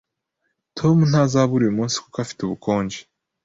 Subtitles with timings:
[0.77, 2.99] Tom ntazabura uyu munsi kuko afite ubukonje